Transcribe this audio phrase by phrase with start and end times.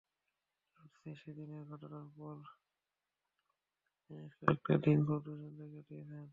[0.75, 2.49] লর্ডসে সেদিনের ঘটনার পরও রজার্স
[4.09, 6.25] বেশ কয়েকটা দিন খুব দুশ্চিন্তায় কাটিয়েছেন।